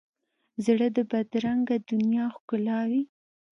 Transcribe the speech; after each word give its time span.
زړه 0.65 0.87
د 0.95 0.99
بدرنګه 1.11 1.75
دنیا 1.89 2.25
ښکلاوي. 2.35 3.03